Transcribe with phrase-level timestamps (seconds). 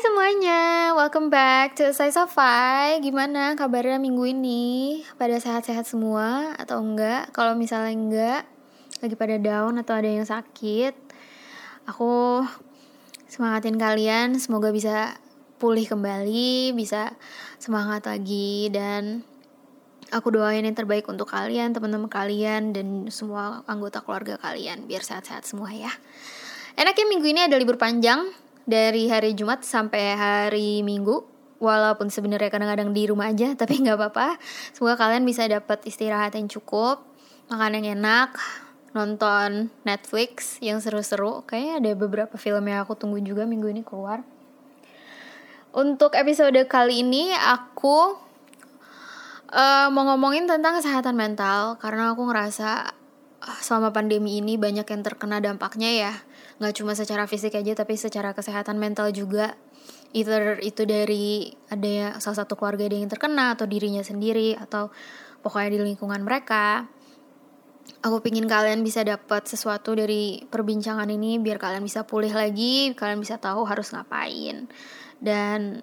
[0.00, 3.04] semuanya, welcome back to Say Sofai.
[3.04, 5.04] Gimana kabarnya minggu ini?
[5.20, 7.28] Pada sehat-sehat semua atau enggak?
[7.36, 8.42] Kalau misalnya enggak,
[9.04, 10.96] lagi pada down atau ada yang sakit,
[11.84, 12.40] aku
[13.28, 14.40] semangatin kalian.
[14.40, 15.20] Semoga bisa
[15.60, 17.12] pulih kembali, bisa
[17.60, 19.20] semangat lagi dan
[20.16, 25.44] aku doain yang terbaik untuk kalian, teman-teman kalian dan semua anggota keluarga kalian biar sehat-sehat
[25.44, 25.92] semua ya.
[26.72, 28.32] Enaknya minggu ini ada libur panjang,
[28.68, 31.28] dari hari Jumat sampai hari Minggu.
[31.60, 34.40] Walaupun sebenarnya kadang-kadang di rumah aja tapi nggak apa-apa.
[34.72, 37.04] Semoga kalian bisa dapat istirahat yang cukup
[37.50, 38.38] makan yang enak
[38.96, 41.44] nonton Netflix yang seru-seru.
[41.44, 44.24] Kayaknya ada beberapa film yang aku tunggu juga minggu ini keluar.
[45.70, 48.18] Untuk episode kali ini aku
[49.54, 51.78] uh, mau ngomongin tentang kesehatan mental.
[51.78, 52.90] Karena aku ngerasa
[53.44, 56.14] uh, selama pandemi ini banyak yang terkena dampaknya ya
[56.60, 59.56] nggak cuma secara fisik aja tapi secara kesehatan mental juga.
[60.12, 64.92] Either itu dari ada ya salah satu keluarga yang terkena atau dirinya sendiri atau
[65.40, 66.84] pokoknya di lingkungan mereka.
[68.04, 73.18] Aku pingin kalian bisa dapat sesuatu dari perbincangan ini biar kalian bisa pulih lagi kalian
[73.18, 74.68] bisa tahu harus ngapain.
[75.20, 75.80] Dan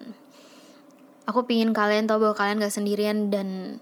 [1.26, 3.78] aku pingin kalian tahu bahwa kalian gak sendirian dan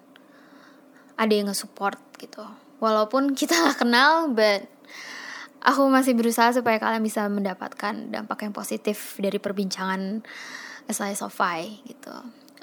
[1.16, 2.44] ada yang nge-support gitu.
[2.80, 4.68] Walaupun kita gak kenal but
[5.66, 10.22] aku masih berusaha supaya kalian bisa mendapatkan dampak yang positif dari perbincangan
[10.86, 12.14] SLS Sofai gitu.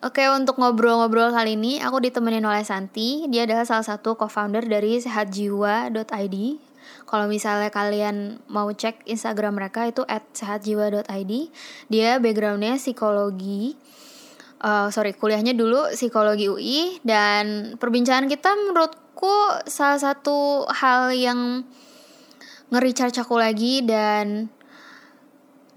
[0.04, 3.28] Oke, untuk ngobrol-ngobrol kali ini aku ditemenin oleh Santi.
[3.32, 6.38] Dia adalah salah satu co-founder dari sehatjiwa.id.
[7.08, 11.34] Kalau misalnya kalian mau cek Instagram mereka itu @sehatjiwa.id.
[11.88, 13.80] Dia backgroundnya psikologi.
[14.64, 19.36] Uh, sorry, kuliahnya dulu psikologi UI dan perbincangan kita menurutku
[19.68, 21.64] salah satu hal yang
[22.74, 24.50] nge-recharge aku lagi dan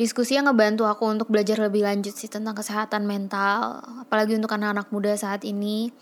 [0.01, 4.89] diskusi yang ngebantu aku untuk belajar lebih lanjut sih tentang kesehatan mental apalagi untuk anak-anak
[4.93, 5.93] muda saat ini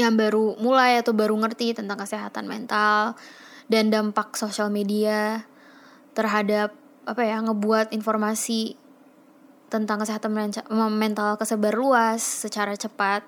[0.00, 3.16] yang baru mulai atau baru ngerti tentang kesehatan mental
[3.68, 5.44] dan dampak sosial media
[6.16, 6.72] terhadap
[7.04, 8.79] apa ya ngebuat informasi
[9.70, 10.34] tentang kesehatan
[10.90, 13.22] mental kesebar luas secara cepat.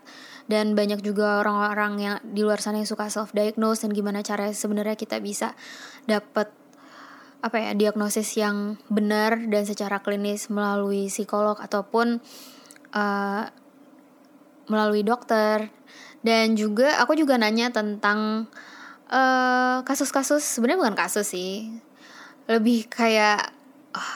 [0.51, 4.51] Dan banyak juga orang-orang yang di luar sana yang suka self diagnose dan gimana cara
[4.51, 5.55] sebenarnya kita bisa
[6.05, 6.51] dapat
[7.43, 12.19] apa ya diagnosis yang benar dan secara klinis melalui psikolog ataupun
[12.95, 13.45] uh,
[14.67, 15.71] melalui dokter.
[16.23, 18.47] Dan juga aku juga nanya tentang
[19.11, 21.75] eh, kasus-kasus uh, sebenarnya bukan kasus sih.
[22.47, 23.62] Lebih kayak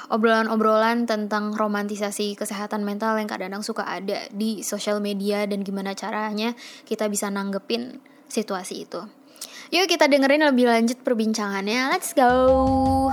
[0.08, 6.56] obrolan-obrolan tentang romantisasi kesehatan mental yang kadang-kadang suka ada di sosial media dan gimana caranya
[6.88, 9.04] kita bisa nanggepin situasi itu.
[9.74, 11.90] Yuk kita dengerin lebih lanjut perbincangannya.
[11.90, 13.10] Let's go.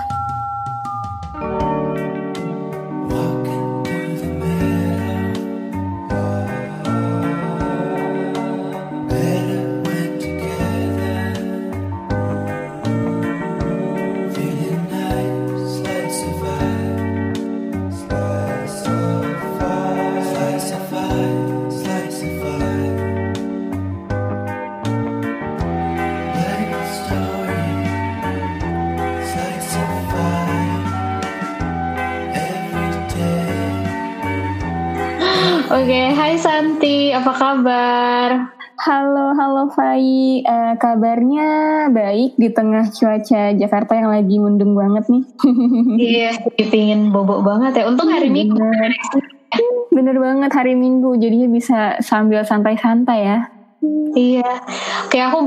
[35.73, 38.29] Oke, okay, hai Santi, apa kabar?
[38.77, 40.45] Halo, halo Fai.
[40.45, 41.49] Uh, kabarnya
[41.89, 45.25] baik di tengah cuaca Jakarta yang lagi mendung banget nih.
[46.13, 46.31] iya,
[46.69, 47.83] pingin bobok banget ya.
[47.89, 48.53] Untung hari Minggu.
[48.53, 48.93] Bener.
[49.89, 53.49] Bener banget hari Minggu, jadinya bisa sambil santai-santai ya.
[54.13, 54.45] Iya,
[55.09, 55.39] oke aku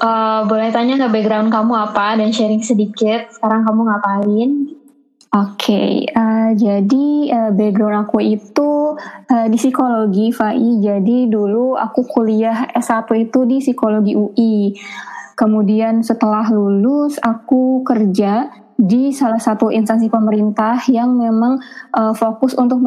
[0.00, 3.28] uh, boleh tanya ke background kamu apa dan sharing sedikit.
[3.36, 4.50] Sekarang kamu ngapain?
[5.34, 10.78] Oke, okay, uh, eh, jadi uh, background aku itu uh, di psikologi, Fai.
[10.78, 14.78] Jadi dulu aku kuliah S1 itu di psikologi UI.
[15.34, 18.46] Kemudian setelah lulus aku kerja
[18.78, 21.58] di salah satu instansi pemerintah yang memang
[21.90, 22.78] uh, fokus untuk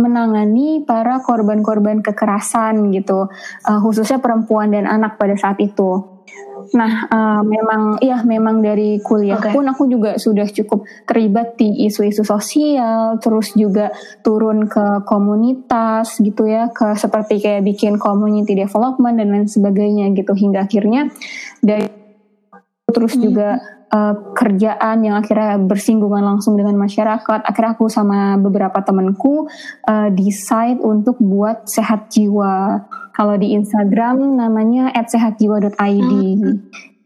[0.00, 3.28] menangani para korban-korban kekerasan gitu,
[3.68, 6.09] uh, khususnya perempuan dan anak pada saat itu.
[6.74, 9.52] Nah, uh, memang ya memang dari kuliah okay.
[9.54, 16.44] pun aku juga sudah cukup terlibat di isu-isu sosial, terus juga turun ke komunitas gitu
[16.44, 21.08] ya, ke seperti kayak bikin community development dan lain sebagainya gitu hingga akhirnya
[21.64, 21.88] dari
[22.90, 23.22] terus hmm.
[23.22, 23.48] juga
[23.90, 27.40] uh, kerjaan yang akhirnya bersinggungan langsung dengan masyarakat.
[27.44, 29.50] Akhirnya aku sama beberapa temanku
[29.86, 32.86] uh, decide untuk buat sehat jiwa.
[33.20, 36.12] Kalau di Instagram namanya @sehatjiwa.id.
[36.40, 36.56] Hmm.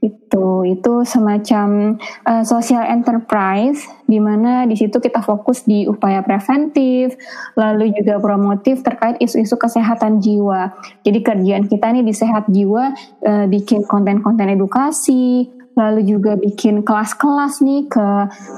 [0.05, 1.97] Itu itu semacam
[2.29, 7.17] uh, social enterprise di mana di situ kita fokus di upaya preventif,
[7.57, 10.77] lalu juga promotif terkait isu-isu kesehatan jiwa.
[11.03, 12.93] Jadi kerjaan kita nih di sehat jiwa
[13.25, 18.09] uh, bikin konten-konten edukasi, lalu juga bikin kelas-kelas nih ke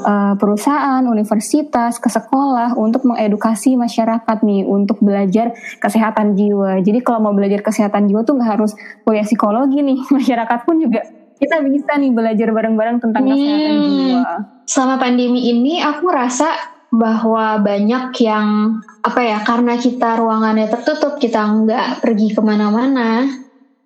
[0.05, 6.81] uh, perusahaan, universitas, ke sekolah untuk mengedukasi masyarakat nih untuk belajar kesehatan jiwa.
[6.85, 8.73] Jadi kalau mau belajar kesehatan jiwa tuh nggak harus
[9.09, 11.01] kuliah psikologi nih, masyarakat pun juga
[11.37, 14.33] kita bisa nih belajar bareng-bareng tentang hmm, kesehatan jiwa.
[14.69, 16.53] Selama pandemi ini aku rasa
[16.93, 23.27] bahwa banyak yang apa ya karena kita ruangannya tertutup kita nggak pergi ke mana-mana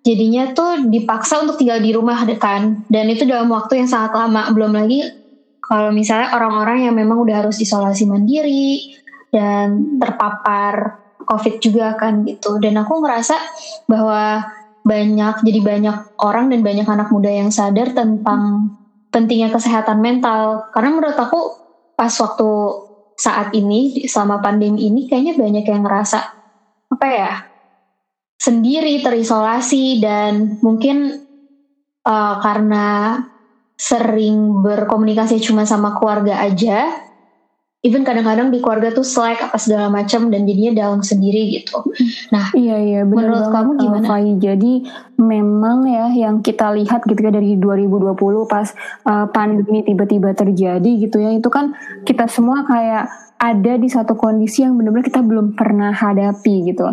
[0.01, 2.85] jadinya tuh dipaksa untuk tinggal di rumah kan.
[2.89, 4.49] Dan itu dalam waktu yang sangat lama.
[4.53, 5.05] Belum lagi
[5.61, 8.97] kalau misalnya orang-orang yang memang udah harus isolasi mandiri
[9.31, 12.57] dan terpapar covid juga kan gitu.
[12.57, 13.37] Dan aku ngerasa
[13.85, 14.45] bahwa
[14.81, 18.73] banyak jadi banyak orang dan banyak anak muda yang sadar tentang
[19.13, 20.65] pentingnya kesehatan mental.
[20.73, 21.39] Karena menurut aku
[21.93, 22.49] pas waktu
[23.21, 26.19] saat ini selama pandemi ini kayaknya banyak yang ngerasa
[26.89, 27.50] apa ya
[28.41, 31.21] sendiri terisolasi dan mungkin
[32.01, 33.21] uh, karena
[33.77, 36.89] sering berkomunikasi cuma sama keluarga aja
[37.81, 41.81] even kadang-kadang di keluarga tuh slack apa segala macam dan jadinya down sendiri gitu.
[42.29, 44.05] Nah, iya iya benar menurut kamu gimana?
[44.05, 44.29] Fai.
[44.37, 44.73] Jadi
[45.17, 48.13] memang ya yang kita lihat gitu ya dari 2020
[48.45, 48.69] pas
[49.09, 51.73] uh, pandemi tiba-tiba terjadi gitu ya itu kan
[52.05, 53.09] kita semua kayak
[53.41, 56.85] ada di satu kondisi yang benar-benar kita belum pernah hadapi gitu.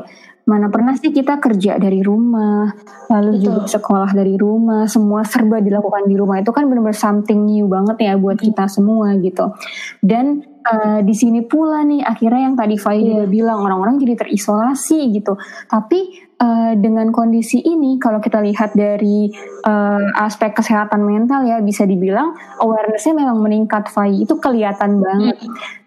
[0.48, 2.72] Mana pernah sih kita kerja dari rumah,
[3.12, 3.44] lalu Betul.
[3.44, 6.40] juga sekolah dari rumah, semua serba dilakukan di rumah.
[6.40, 9.52] Itu kan benar-benar something new banget ya buat kita semua gitu.
[10.00, 13.06] Dan uh, di sini pula nih akhirnya yang tadi Fai yeah.
[13.08, 15.34] juga bilang orang-orang jadi terisolasi gitu.
[15.66, 19.32] Tapi uh, dengan kondisi ini kalau kita lihat dari
[19.66, 25.36] uh, aspek kesehatan mental ya bisa dibilang awarenessnya memang meningkat Fai itu kelihatan banget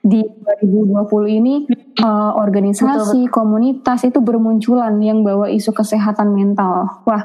[0.01, 1.55] di 2020 ini
[2.01, 3.33] uh, organisasi Betul.
[3.33, 7.23] komunitas itu bermunculan yang bawa isu kesehatan mental wah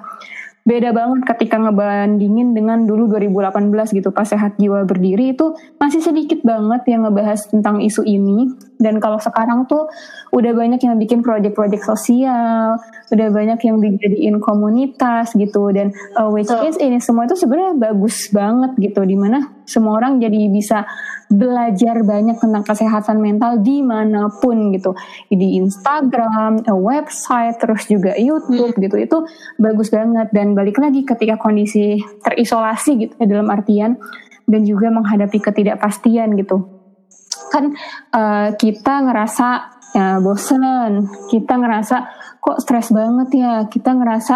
[0.66, 4.10] beda banget ketika ngebandingin dengan dulu 2018 gitu.
[4.10, 9.16] Pas sehat jiwa berdiri itu masih sedikit banget yang ngebahas tentang isu ini dan kalau
[9.16, 9.88] sekarang tuh
[10.36, 12.76] udah banyak yang bikin proyek-proyek sosial
[13.08, 15.72] udah banyak yang dijadiin komunitas gitu.
[15.72, 20.20] Dan uh, which is ini semua itu sebenarnya bagus banget gitu di mana semua orang
[20.20, 20.84] jadi bisa
[21.26, 24.92] belajar banyak tentang kesehatan mental di mana pun gitu.
[25.32, 28.82] Di Instagram, eh, website, terus juga YouTube hmm.
[28.84, 28.96] gitu.
[29.00, 29.16] Itu
[29.56, 30.30] bagus banget.
[30.36, 33.96] Dan balik lagi ketika kondisi terisolasi gitu ya dalam artian
[34.46, 36.75] dan juga menghadapi ketidakpastian gitu
[37.56, 37.72] kan
[38.12, 39.48] uh, kita ngerasa
[39.96, 41.96] ya bosen, kita ngerasa
[42.44, 44.34] kok stres banget ya, kita ngerasa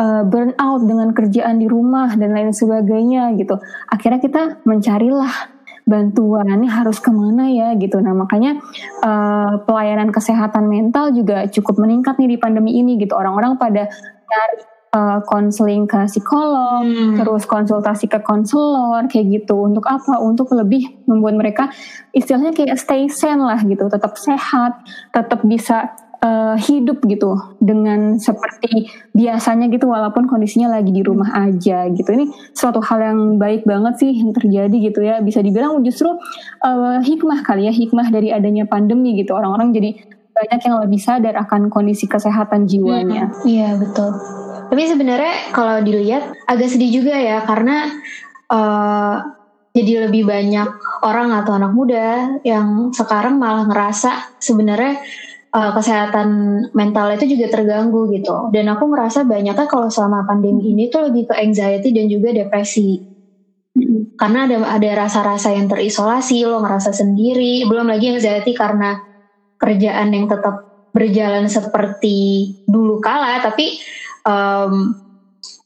[0.00, 3.60] uh, burn out dengan kerjaan di rumah dan lain sebagainya gitu.
[3.92, 5.52] Akhirnya kita mencarilah
[5.82, 8.00] bantuan ini harus ke mana ya gitu.
[8.00, 8.58] Nah makanya
[9.02, 13.12] uh, pelayanan kesehatan mental juga cukup meningkat nih di pandemi ini gitu.
[13.12, 13.90] Orang-orang pada
[14.26, 14.58] cari
[14.92, 17.18] uh, konseling ke psikolog, hmm.
[17.18, 19.56] terus konsultasi ke konselor kayak gitu.
[19.66, 20.20] Untuk apa?
[20.20, 21.64] Untuk lebih membuat mereka
[22.12, 24.78] istilahnya kayak stay sane lah gitu, tetap sehat,
[25.10, 25.90] tetap bisa
[26.22, 32.30] uh, hidup gitu dengan seperti biasanya gitu walaupun kondisinya lagi di rumah aja gitu ini
[32.54, 36.14] suatu hal yang baik banget sih yang terjadi gitu ya bisa dibilang justru
[36.62, 39.90] uh, hikmah kali ya hikmah dari adanya pandemi gitu orang-orang jadi
[40.32, 43.28] banyak yang lebih sadar akan kondisi kesehatan jiwanya.
[43.28, 44.16] Hmm, iya betul.
[44.72, 47.92] Tapi sebenarnya kalau dilihat agak sedih juga ya karena
[48.48, 49.20] uh,
[49.76, 50.68] jadi lebih banyak
[51.04, 54.96] orang atau anak muda yang sekarang malah ngerasa sebenarnya
[55.52, 56.28] uh, kesehatan
[56.72, 58.48] mental itu juga terganggu gitu.
[58.48, 62.96] Dan aku merasa banyaknya kalau selama pandemi ini tuh lebih ke anxiety dan juga depresi.
[64.16, 68.96] Karena ada ada rasa-rasa yang terisolasi, lo ngerasa sendiri, belum lagi anxiety karena
[69.60, 73.72] kerjaan yang tetap berjalan seperti dulu kala, tapi
[74.26, 74.96] um,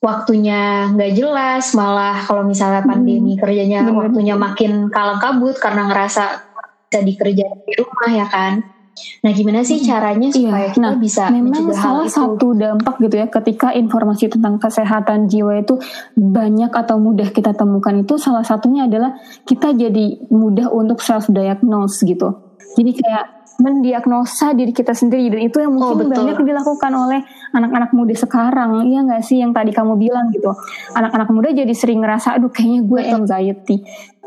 [0.01, 4.09] waktunya nggak jelas, malah kalau misalnya pandemi hmm, kerjanya bener.
[4.09, 6.47] waktunya makin kalang kabut karena ngerasa
[6.87, 8.77] bisa dikerjain di rumah ya kan.
[8.97, 10.37] Nah, gimana sih caranya iya.
[10.41, 10.73] supaya iya.
[10.73, 12.17] kita nah, bisa memang salah itu?
[12.17, 15.77] satu dampak gitu ya ketika informasi tentang kesehatan jiwa itu
[16.17, 22.01] banyak atau mudah kita temukan itu salah satunya adalah kita jadi mudah untuk self diagnose
[22.09, 22.41] gitu.
[22.81, 25.33] Jadi kayak mendiagnosa diri kita sendiri.
[25.33, 27.21] Dan itu yang oh, mungkin oh, banyak dilakukan oleh
[27.53, 28.85] anak-anak muda sekarang.
[28.89, 30.53] Iya nggak sih yang tadi kamu bilang gitu?
[30.93, 33.17] Anak-anak muda jadi sering ngerasa aduh kayaknya gue betul.
[33.23, 33.77] anxiety.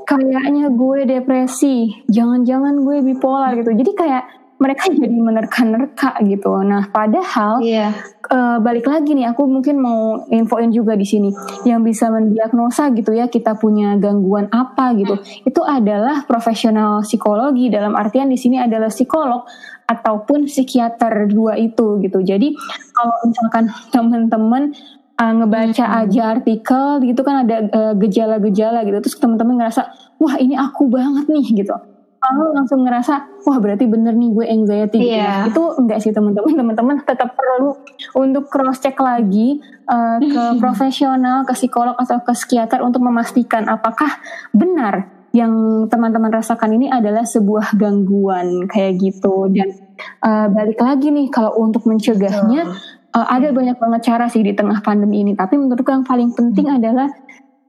[0.09, 1.75] Kayaknya gue depresi.
[2.09, 3.69] Jangan-jangan gue bipolar gitu.
[3.77, 4.24] Jadi kayak
[4.60, 6.51] mereka jadi menerka-nerka gitu.
[6.62, 7.96] Nah, padahal Iya.
[8.28, 11.32] uh, balik lagi nih, aku mungkin mau infoin juga di sini
[11.63, 15.18] yang bisa mendiagnosa gitu ya kita punya gangguan apa gitu.
[15.48, 19.48] Itu adalah profesional psikologi dalam artian di sini adalah psikolog
[19.88, 22.20] ataupun psikiater dua itu gitu.
[22.22, 22.54] Jadi
[22.94, 24.75] kalau misalkan teman-teman
[25.18, 26.00] uh, ngebaca Hmm.
[26.06, 31.25] aja artikel gitu kan ada uh, gejala-gejala gitu terus teman-teman ngerasa wah ini aku banget
[31.28, 31.75] nih gitu
[32.19, 35.15] lalu langsung ngerasa wah berarti bener nih gue anxiety gitu.
[35.15, 35.47] Ya.
[35.47, 35.55] Iya.
[35.55, 36.51] itu enggak sih teman-teman.
[36.51, 37.79] Teman-teman tetap perlu
[38.19, 44.19] untuk cross check lagi uh, ke profesional ke psikolog atau ke psikiater untuk memastikan apakah
[44.51, 49.47] benar yang teman-teman rasakan ini adalah sebuah gangguan kayak gitu.
[49.53, 49.77] Dan
[50.25, 52.67] uh, balik lagi nih kalau untuk mencegahnya
[53.13, 55.38] uh, ada banyak banget cara sih di tengah pandemi ini.
[55.38, 57.07] Tapi menurutku yang paling penting adalah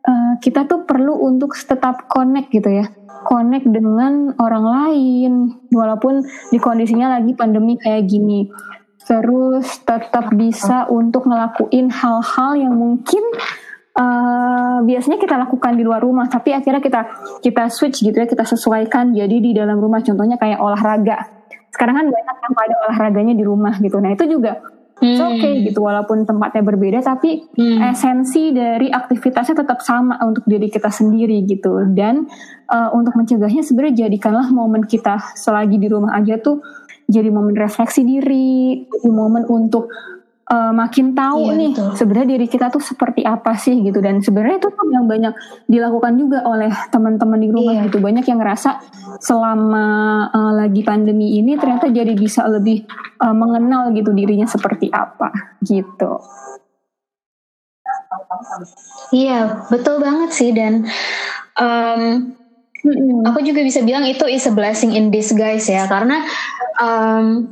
[0.09, 2.89] uh, kita tuh perlu untuk tetap connect gitu ya
[3.27, 5.33] connect dengan orang lain
[5.73, 8.49] walaupun di kondisinya lagi pandemi kayak gini.
[9.05, 13.25] Terus tetap bisa untuk ngelakuin hal-hal yang mungkin
[13.97, 17.01] uh, biasanya kita lakukan di luar rumah tapi akhirnya kita
[17.43, 20.05] kita switch gitu ya kita sesuaikan jadi di dalam rumah.
[20.05, 21.27] Contohnya kayak olahraga.
[21.71, 23.97] Sekarang kan banyak yang pada olahraganya di rumah gitu.
[23.99, 27.81] Nah itu juga It's okay gitu walaupun tempatnya berbeda tapi Hmm.
[27.93, 32.29] esensi dari aktivitasnya tetap sama untuk diri kita sendiri gitu dan
[32.69, 36.61] uh, untuk mencegahnya sebenarnya jadikanlah momen kita selagi di rumah aja tuh
[37.11, 39.89] jadi momen refleksi diri jadi momen untuk
[40.51, 44.03] uh, makin tahu Iya, nih sebenarnya diri kita tuh seperti apa sih gitu.
[44.03, 45.33] Dan sebenarnya itu tuh yang banyak
[45.71, 47.87] dilakukan juga oleh teman-teman di rumah Iya.
[47.89, 48.03] gitu.
[48.03, 48.71] Banyak yang ngerasa
[49.23, 49.87] selama
[50.35, 52.85] uh, lagi pandemi ini ternyata jadi bisa lebih
[53.23, 55.31] uh, mengenal gitu dirinya seperti apa
[55.63, 56.19] gitu.
[59.15, 60.51] Iya, betul banget sih.
[60.51, 60.87] Dan
[61.59, 62.35] em,
[63.27, 65.87] aku juga bisa bilang itu is a blessing in disguise ya.
[65.87, 66.23] Karena
[66.79, 67.51] em,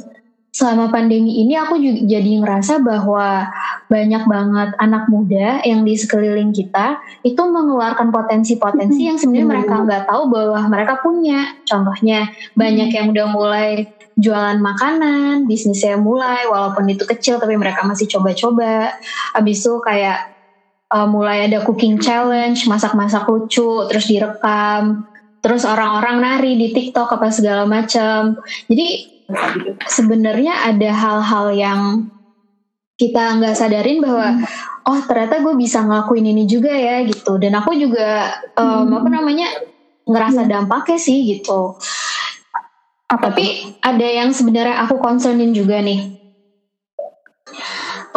[0.58, 3.46] selama pandemi ini aku juga jadi ngerasa bahwa
[3.86, 9.54] banyak banget anak muda yang di sekeliling kita itu mengeluarkan potensi-potensi yang sebenarnya Hmm.
[9.54, 11.54] mereka nggak tahu bahwa mereka punya.
[11.62, 12.26] Contohnya
[12.58, 13.86] banyak yang udah mulai
[14.18, 18.98] jualan makanan, bisnisnya mulai walaupun itu kecil tapi mereka masih coba-coba.
[19.38, 20.26] Habis itu kayak
[20.90, 25.06] uh, mulai ada cooking challenge, masak-masak lucu, terus direkam,
[25.38, 28.34] terus orang-orang nari di TikTok apa segala macam.
[28.66, 29.17] Jadi
[29.84, 31.80] sebenarnya ada hal-hal yang
[32.98, 34.42] kita nggak sadarin bahwa
[34.88, 37.38] oh ternyata gue bisa ngelakuin ini juga ya gitu.
[37.38, 39.48] Dan aku juga um, apa namanya
[40.08, 41.76] ngerasa dampaknya sih gitu.
[43.08, 46.18] Apa Tapi ada yang sebenarnya aku concernin juga nih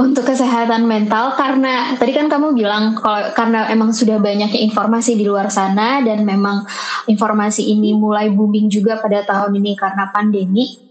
[0.01, 5.27] untuk kesehatan mental karena tadi kan kamu bilang kalau karena emang sudah banyaknya informasi di
[5.27, 6.63] luar sana dan memang
[7.05, 10.90] informasi ini mulai booming juga pada tahun ini karena pandemi.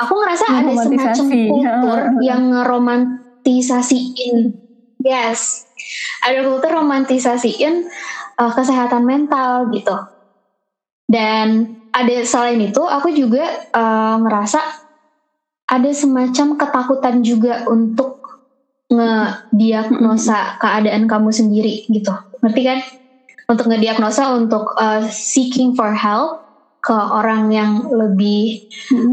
[0.00, 4.36] Aku ngerasa ada semacam kultur yang ngeromantisasiin
[5.04, 5.66] yes.
[6.20, 7.88] Ada kultur romantisasiin
[8.36, 9.96] uh, kesehatan mental gitu.
[11.10, 14.60] Dan ada selain itu aku juga uh, ngerasa
[15.70, 18.20] ada semacam ketakutan juga untuk
[18.90, 22.10] ngediagnosa keadaan kamu sendiri gitu.
[22.42, 22.78] Ngerti kan?
[23.50, 26.49] Untuk ngediagnosa untuk uh, seeking for help
[26.80, 28.64] ke orang yang lebih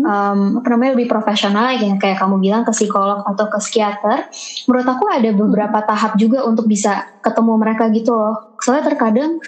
[0.08, 4.32] um, apa namanya lebih profesional yang kayak kamu bilang ke psikolog atau ke psikiater.
[4.72, 8.56] Menurut aku ada beberapa tahap juga untuk bisa ketemu mereka gitu loh.
[8.64, 9.44] Soalnya terkadang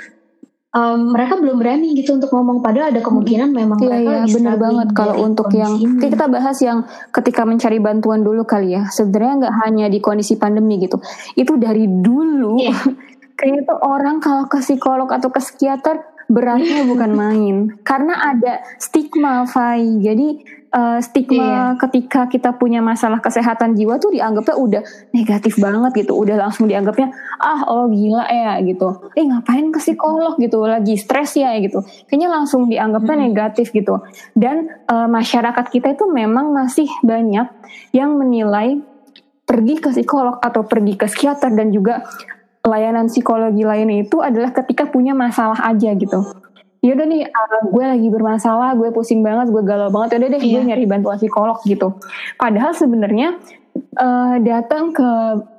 [0.76, 4.56] um, mereka belum berani gitu untuk ngomong padahal ada kemungkinan memang Iya mereka iya benar
[4.60, 6.04] banget kalau untuk yang ini.
[6.04, 6.84] Kita bahas yang
[7.16, 8.92] ketika mencari bantuan dulu kali ya.
[8.92, 11.00] Sebenarnya nggak hanya di kondisi pandemi gitu.
[11.40, 12.60] Itu dari dulu.
[12.60, 12.76] Iya.
[13.40, 17.56] Kayaknya tuh orang kalau ke psikolog atau ke psikiater beratnya bukan main.
[17.82, 19.98] Karena ada stigma, Fai.
[20.00, 24.82] Jadi eh, stigma ketika kita punya masalah kesehatan jiwa tuh dianggapnya udah
[25.12, 26.14] negatif banget gitu.
[26.14, 27.10] Udah langsung dianggapnya
[27.42, 29.10] ah oh gila ya gitu.
[29.18, 30.62] Eh ngapain ke psikolog gitu?
[30.64, 31.82] Lagi stres ya gitu.
[32.06, 34.06] Kayaknya langsung dianggapnya negatif gitu.
[34.38, 37.50] Dan eh, masyarakat kita itu memang masih banyak
[37.92, 38.78] yang menilai
[39.50, 42.06] pergi ke psikolog atau pergi ke psikiater dan juga
[42.66, 46.26] layanan psikologi lainnya itu adalah ketika punya masalah aja gitu.
[46.80, 50.48] Yaudah nih, uh, gue lagi bermasalah, gue pusing banget, gue galau banget, yaudah deh gue
[50.48, 50.64] Iya.
[50.64, 52.00] nyari bantuan psikolog gitu.
[52.40, 53.36] Padahal sebenarnya
[54.00, 55.10] uh, datang ke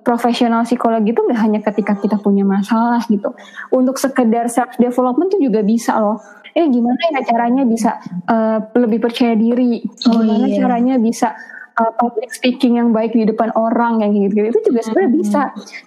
[0.00, 3.36] profesional psikologi itu nggak hanya ketika kita punya masalah gitu.
[3.68, 6.20] Untuk sekedar self development tuh juga bisa loh.
[6.56, 9.86] Eh gimana ya caranya bisa uh, lebih percaya diri?
[10.10, 10.56] Oh, Gimana iya.
[10.58, 11.36] caranya bisa
[11.78, 15.42] uh, public speaking yang baik di depan orang yang gitu-gitu itu juga sebenarnya bisa.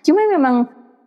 [0.05, 0.55] Cuma memang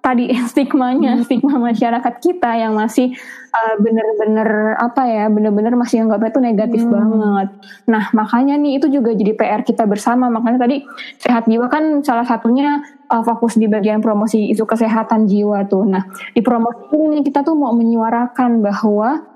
[0.06, 3.10] tadi stigmanya, stigma masyarakat kita yang masih
[3.50, 6.92] uh, bener-bener apa ya, bener-bener masih anggapnya itu negatif hmm.
[6.94, 7.48] banget.
[7.90, 10.30] Nah makanya nih itu juga jadi PR kita bersama.
[10.30, 10.86] Makanya tadi
[11.18, 15.82] sehat jiwa kan salah satunya uh, fokus di bagian promosi isu kesehatan jiwa tuh.
[15.82, 19.34] Nah di promosi ini kita tuh mau menyuarakan bahwa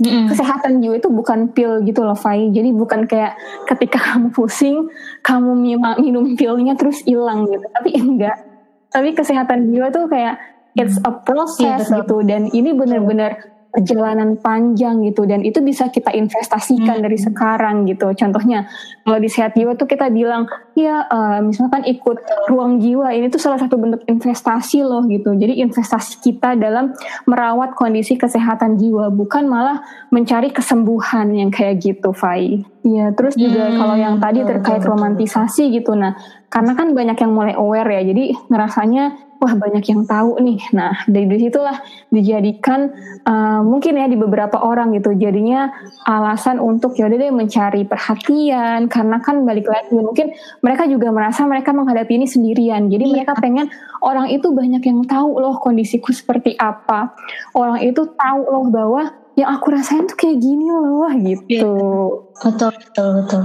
[0.00, 0.32] Mm-hmm.
[0.32, 2.48] Kesehatan jiwa itu bukan pil gitu loh, Fai.
[2.48, 3.36] Jadi bukan kayak
[3.68, 4.88] ketika kamu pusing,
[5.20, 5.52] kamu
[6.00, 7.68] minum pilnya terus hilang gitu.
[7.68, 8.49] Tapi enggak
[8.90, 10.38] tapi kesehatan jiwa tuh kayak
[10.74, 12.22] it's a process yeah, gitu.
[12.26, 15.24] Dan ini benar-benar perjalanan panjang gitu.
[15.24, 17.04] Dan itu bisa kita investasikan hmm.
[17.06, 18.10] dari sekarang gitu.
[18.12, 18.66] Contohnya
[19.06, 22.18] kalau di sehat jiwa tuh kita bilang ya uh, misalkan ikut
[22.50, 25.32] ruang jiwa ini tuh salah satu bentuk investasi loh gitu.
[25.34, 26.92] Jadi investasi kita dalam
[27.24, 32.66] merawat kondisi kesehatan jiwa bukan malah mencari kesembuhan yang kayak gitu Fai.
[32.80, 36.16] Iya, terus juga hmm, kalau yang tadi terkait romantisasi gitu, nah
[36.48, 40.60] karena kan banyak yang mulai aware ya, jadi ngerasanya wah banyak yang tahu nih.
[40.76, 41.80] Nah dari di situlah
[42.12, 42.92] dijadikan
[43.24, 45.72] uh, mungkin ya di beberapa orang gitu jadinya
[46.04, 51.48] alasan untuk ya udah deh mencari perhatian karena kan balik lagi mungkin mereka juga merasa
[51.48, 52.92] mereka menghadapi ini sendirian.
[52.92, 53.12] Jadi iya.
[53.16, 53.72] mereka pengen
[54.04, 57.16] orang itu banyak yang tahu loh kondisiku seperti apa.
[57.56, 59.08] Orang itu tahu loh bahwa
[59.40, 61.48] yang aku rasain tuh kayak gini loh gitu.
[61.48, 62.44] Iya.
[62.44, 63.42] Betul betul betul.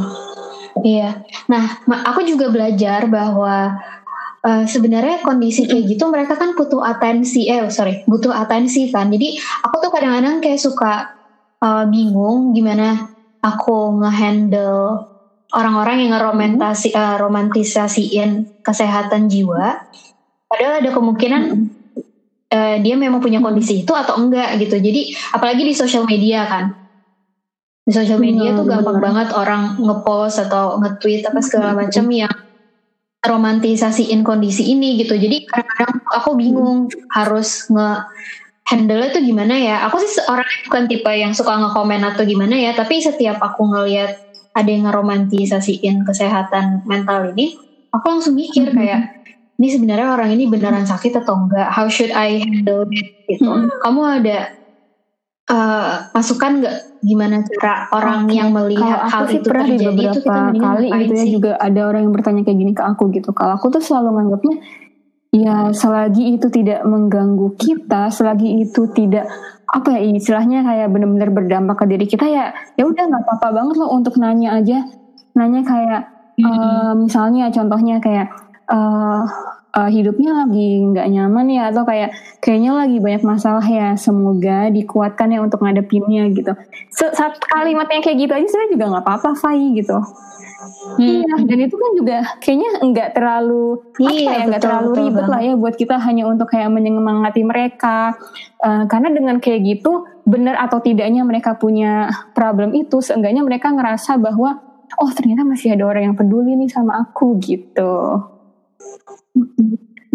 [0.83, 1.23] Iya.
[1.47, 3.79] Nah, aku juga belajar bahwa
[4.45, 9.09] uh, sebenarnya kondisi kayak gitu mereka kan butuh atensi eh sorry butuh atensi kan.
[9.09, 11.17] Jadi aku tuh kadang-kadang kayak suka
[11.65, 13.09] uh, bingung gimana
[13.41, 15.09] aku ngehandle
[15.53, 19.81] orang-orang yang ngeromantasi uh, romantisasiin kesehatan jiwa.
[20.45, 21.41] Padahal ada kemungkinan
[22.53, 24.77] uh, dia memang punya kondisi itu atau enggak gitu.
[24.77, 26.65] Jadi apalagi di sosial media kan.
[27.85, 32.33] Di sosial media tuh gampang banget orang ngepost atau nge-tweet apa segala macam yang
[33.25, 35.17] romantisasiin kondisi ini gitu.
[35.17, 38.05] Jadi kadang-kadang aku bingung harus nge
[38.65, 39.75] handle itu gimana ya.
[39.89, 44.25] Aku sih orang bukan tipe yang suka nge-komen atau gimana ya tapi setiap aku ngelihat
[44.55, 47.59] ada yang ngeromantisasiin kesehatan mental ini
[47.91, 48.79] aku langsung mikir mm-hmm.
[48.79, 49.01] kayak
[49.55, 51.71] ini sebenarnya orang ini beneran sakit atau enggak?
[51.71, 53.23] How should I handle it?
[53.31, 53.47] Gitu.
[53.47, 53.79] Mm-hmm.
[53.79, 54.37] kamu ada
[55.49, 58.37] uh, masukan nggak gimana cara orang okay.
[58.41, 61.81] yang melihat hal itu pernah terjadi di beberapa itu kita kali gitu ya juga ada
[61.85, 64.55] orang yang bertanya kayak gini ke aku gitu kalau aku tuh selalu menganggapnya
[65.35, 69.27] ya selagi itu tidak mengganggu kita selagi itu tidak
[69.65, 72.45] apa ya istilahnya kayak benar-benar berdampak ke diri kita ya
[72.79, 74.87] ya udah nggak apa-apa banget loh untuk nanya aja
[75.35, 76.01] nanya kayak
[76.39, 76.55] mm -hmm.
[76.55, 78.31] uh, misalnya contohnya kayak
[78.71, 79.27] uh,
[79.75, 83.93] uh, hidupnya lagi nggak nyaman ya atau kayak kayaknya lagi banyak masalah ya.
[83.99, 86.55] Semoga dikuatkan ya untuk ngadepinnya gitu.
[86.95, 89.99] Saat kalimat yang kayak gitu aja sebenarnya juga nggak apa-apa Fai gitu.
[90.65, 90.97] Hmm.
[90.97, 95.25] Iya, dan itu kan juga kayaknya nggak terlalu iya, apa ya nggak terlalu betul ribet
[95.29, 98.17] lah ya buat kita hanya untuk kayak menyemangati mereka.
[98.63, 104.17] Uh, karena dengan kayak gitu benar atau tidaknya mereka punya problem itu, seenggaknya mereka ngerasa
[104.17, 104.57] bahwa
[104.97, 108.34] oh ternyata masih ada orang yang peduli nih sama aku gitu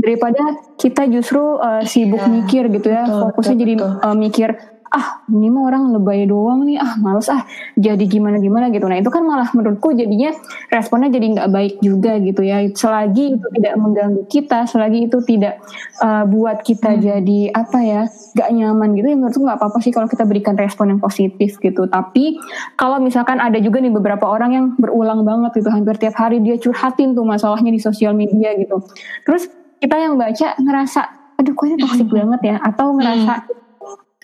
[0.00, 0.42] daripada
[0.80, 3.90] kita justru uh, sibuk ya, mikir gitu ya betul, fokusnya betul, jadi betul.
[4.00, 4.48] Uh, mikir
[4.90, 6.82] ah ini mah orang lebay doang nih.
[6.82, 7.46] Ah males ah
[7.78, 8.90] jadi gimana gimana gitu.
[8.90, 10.34] Nah itu kan malah menurutku jadinya
[10.66, 12.66] responnya jadi nggak baik juga gitu ya.
[12.74, 15.62] Selagi itu tidak mengganggu kita selagi itu tidak
[16.02, 17.00] uh, buat kita hmm.
[17.06, 20.90] jadi apa ya nggak nyaman gitu ya menurutku nggak apa-apa sih kalau kita berikan respon
[20.90, 21.86] yang positif gitu.
[21.86, 22.42] Tapi
[22.74, 26.58] kalau misalkan ada juga nih beberapa orang yang berulang banget gitu hampir tiap hari dia
[26.58, 28.82] curhatin tuh masalahnya di sosial media gitu.
[29.22, 29.46] Terus
[29.78, 31.00] kita yang baca ngerasa
[31.38, 32.18] aduh kok ini toxic hmm.
[32.18, 32.56] banget ya?
[32.58, 33.59] Atau ngerasa hmm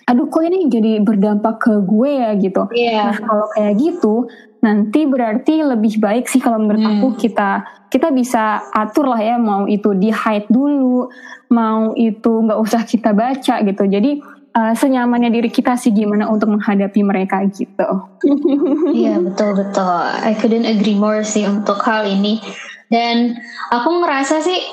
[0.07, 2.63] aduh kok ini jadi berdampak ke gue ya gitu.
[2.71, 3.11] Yeah.
[3.11, 4.15] Nah kalau kayak gitu
[4.63, 6.93] nanti berarti lebih baik sih kalau menurut hmm.
[6.97, 11.11] aku kita kita bisa atur lah ya mau itu di hide dulu,
[11.51, 13.83] mau itu nggak usah kita baca gitu.
[13.83, 14.23] Jadi
[14.55, 18.07] uh, senyamannya diri kita sih gimana untuk menghadapi mereka gitu.
[18.95, 20.07] Iya betul betul.
[20.23, 22.39] I couldn't agree more sih untuk hal ini.
[22.87, 23.35] Dan
[23.75, 24.63] aku ngerasa sih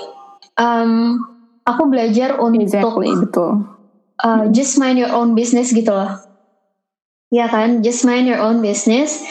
[0.62, 1.18] um,
[1.66, 3.73] aku belajar untuk exactly, betul
[4.22, 6.18] uh, just mind your own business gitu loh.
[7.33, 7.83] Ya kan?
[7.83, 9.24] Just mind your own business.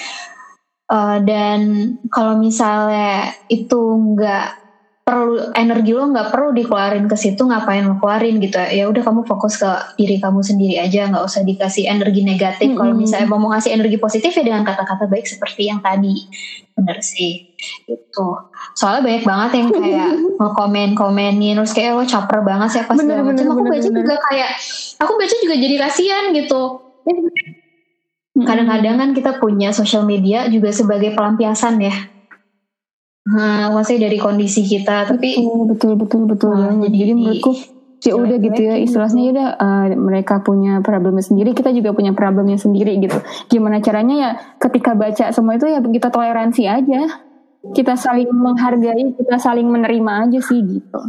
[0.91, 3.79] Uh, dan kalau misalnya itu
[4.13, 4.62] nggak
[5.03, 8.55] perlu energi lo nggak perlu dikeluarin ke situ ngapain lo keluarin gitu.
[8.55, 9.67] Ya udah kamu fokus ke
[9.99, 12.71] diri kamu sendiri aja nggak usah dikasih energi negatif.
[12.71, 12.79] Mm -hmm.
[12.79, 16.23] kalau misalnya mau ngasih energi positif ya dengan kata-kata baik seperti yang tadi.
[16.79, 17.51] Bener sih.
[17.83, 18.47] Itu
[18.79, 22.95] soalnya banyak banget yang kayak mau komen komenin terus kayak lo caper banget sih apa
[22.95, 23.43] segala macam.
[23.43, 23.99] Aku baca bener.
[23.99, 24.49] juga kayak
[25.03, 26.63] aku baca juga jadi kasihan gitu.
[28.33, 32.12] Kadang-kadang kan kita punya sosial media juga sebagai pelampiasan ya
[33.23, 36.51] Nah, maksudnya dari kondisi kita, tapi betul betul betul betul.
[36.59, 37.51] Nah, jadi, jadi menurutku
[38.03, 42.11] ya udah gitu ya istilahnya ya udah uh, mereka punya problemnya sendiri kita juga punya
[42.11, 43.15] problemnya sendiri gitu
[43.47, 47.01] gimana caranya ya ketika baca semua itu ya kita toleransi aja
[47.71, 50.99] kita saling menghargai kita saling menerima aja sih gitu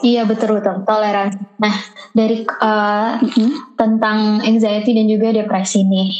[0.00, 1.38] Iya betul betul toleransi.
[1.62, 1.74] Nah
[2.16, 3.78] dari uh, mm-hmm.
[3.78, 6.10] tentang anxiety dan juga depresi nih,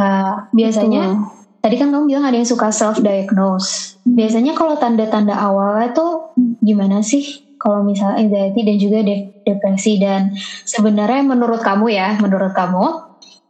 [0.00, 1.60] uh, biasanya betul.
[1.62, 3.95] tadi kan kamu bilang ada yang suka self diagnose.
[4.06, 6.30] Biasanya kalau tanda-tanda awalnya tuh
[6.62, 7.42] gimana sih?
[7.58, 9.98] Kalau misalnya anxiety dan juga de- depresi.
[9.98, 12.84] Dan sebenarnya menurut kamu ya, menurut kamu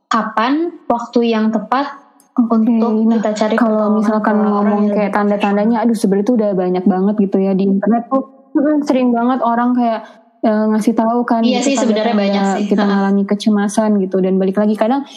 [0.08, 5.96] kapan waktu yang tepat Okay, untuk nah, kita cari kalau misalkan ngomong kayak tanda-tandanya, aduh
[5.96, 8.52] sebenarnya itu udah banyak banget gitu ya di internet tuh.
[8.84, 10.04] Sering banget orang kayak
[10.44, 12.68] uh, ngasih tahu kan iya sih sebenarnya banyak sih.
[12.68, 14.20] kita mengalami kecemasan gitu.
[14.20, 15.08] Dan balik lagi kadang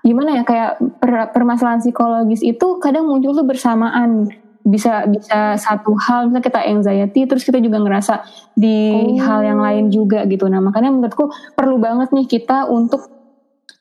[0.00, 6.30] gimana ya kayak per, permasalahan psikologis itu kadang muncul tuh bersamaan bisa bisa satu hal
[6.30, 8.22] misalnya kita anxiety terus kita juga ngerasa
[8.54, 9.18] di oh.
[9.18, 13.10] hal yang lain juga gitu nah makanya menurutku perlu banget nih kita untuk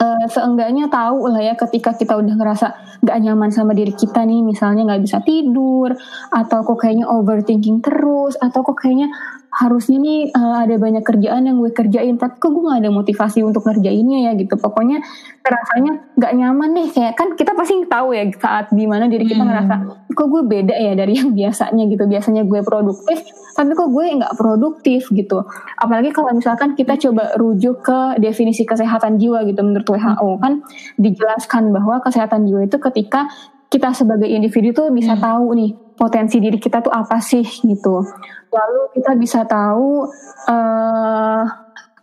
[0.02, 2.68] uh, seenggaknya tahu lah ya ketika kita udah ngerasa
[3.06, 5.94] gak nyaman sama diri kita nih misalnya nggak bisa tidur
[6.34, 9.14] atau kok kayaknya overthinking terus atau kok kayaknya
[9.52, 13.44] harusnya nih uh, ada banyak kerjaan yang gue kerjain tapi kok gue gak ada motivasi
[13.44, 14.56] untuk ngerjainnya ya gitu.
[14.56, 15.04] Pokoknya
[15.44, 16.88] rasanya gak nyaman nih.
[16.96, 19.50] Kayak kan kita pasti tahu ya saat di mana diri kita hmm.
[19.52, 19.74] ngerasa
[20.16, 22.04] kok gue beda ya dari yang biasanya gitu.
[22.08, 23.20] Biasanya gue produktif
[23.52, 25.44] tapi kok gue nggak produktif gitu.
[25.76, 30.64] Apalagi kalau misalkan kita coba rujuk ke definisi kesehatan jiwa gitu menurut WHO kan
[30.96, 33.28] dijelaskan bahwa kesehatan jiwa itu ketika
[33.72, 35.24] kita sebagai individu tuh bisa hmm.
[35.24, 38.04] tahu nih potensi diri kita tuh apa sih gitu
[38.52, 40.12] lalu kita bisa tahu
[40.52, 41.44] uh,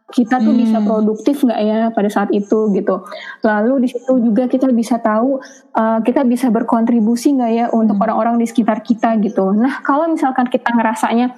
[0.08, 0.62] kita tuh hmm.
[0.64, 3.04] bisa produktif nggak ya pada saat itu gitu.
[3.44, 5.36] Lalu di situ juga kita bisa tahu
[5.76, 8.04] uh, kita bisa berkontribusi nggak ya untuk hmm.
[8.08, 9.52] orang-orang di sekitar kita gitu.
[9.52, 11.36] Nah kalau misalkan kita ngerasanya,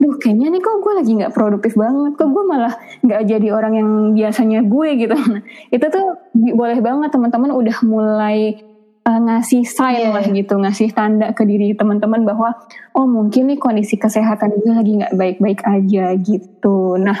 [0.00, 3.72] duh kayaknya nih kok gue lagi nggak produktif banget, kok gue malah nggak jadi orang
[3.76, 5.16] yang biasanya gue gitu.
[5.34, 8.64] Nah, itu tuh boleh banget teman-teman udah mulai
[9.04, 10.14] uh, ngasih sign yeah.
[10.16, 12.56] lah gitu, ngasih tanda ke diri teman-teman bahwa
[12.96, 16.96] oh mungkin nih kondisi kesehatan gue lagi nggak baik-baik aja gitu.
[17.00, 17.16] Nah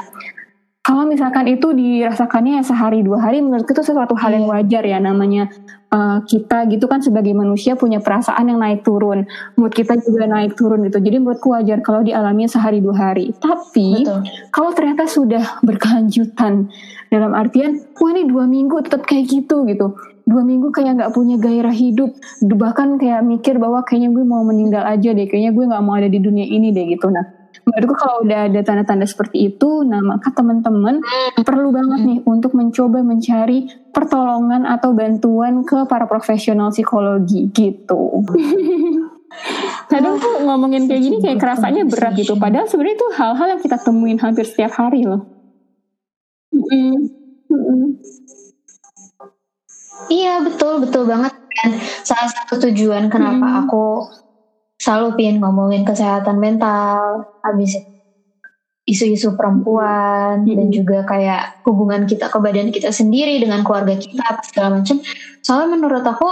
[0.84, 4.52] kalau misalkan itu dirasakannya sehari dua hari menurut itu sesuatu hal yang iya.
[4.52, 5.48] wajar ya namanya
[5.88, 9.24] uh, kita gitu kan sebagai manusia punya perasaan yang naik turun
[9.56, 14.04] mood kita juga naik turun gitu jadi menurutku wajar kalau dialami sehari dua hari tapi
[14.04, 14.28] Betul.
[14.52, 16.68] kalau ternyata sudah berkelanjutan
[17.08, 21.36] dalam artian wah ini dua minggu tetap kayak gitu gitu dua minggu kayak nggak punya
[21.36, 22.16] gairah hidup.
[22.40, 25.28] Bahkan kayak mikir bahwa kayaknya gue mau meninggal aja deh.
[25.28, 27.12] Kayaknya gue nggak mau ada di dunia ini deh gitu.
[27.12, 31.00] Nah menurutku kalau udah ada tanda-tanda seperti itu, nah maka teman-teman
[31.40, 38.20] perlu banget nih untuk mencoba mencari pertolongan atau bantuan ke para profesional psikologi gitu.
[39.90, 43.76] Kadang tuh ngomongin kayak gini kayak kerasanya berat gitu, padahal sebenarnya itu hal-hal yang kita
[43.82, 45.26] temuin hampir setiap hari loh.
[50.10, 51.70] Iya betul betul banget kan
[52.02, 53.60] salah satu tujuan kenapa hmm.
[53.64, 53.84] aku
[54.78, 57.78] selalu pingin ngomongin kesehatan mental, habis
[58.84, 60.56] isu-isu perempuan hmm.
[60.60, 65.00] dan juga kayak hubungan kita ke badan kita sendiri dengan keluarga kita segala macam.
[65.40, 66.28] Soalnya menurut aku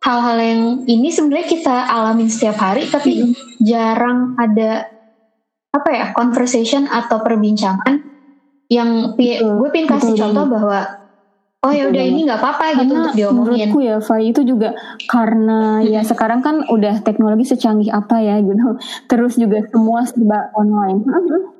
[0.00, 3.64] hal-hal yang ini sebenarnya kita alamin setiap hari tapi hmm.
[3.64, 4.86] jarang ada
[5.70, 8.06] apa ya conversation atau perbincangan
[8.70, 10.99] yang gue pingin kasih contoh bahwa
[11.60, 13.68] Oh ya udah ini nggak apa-apa gitu untuk diomongin.
[13.68, 14.72] Menurutku ya Fai itu juga
[15.04, 18.80] karena ya sekarang kan udah teknologi secanggih apa ya gitu.
[19.04, 21.04] Terus juga semua serba online.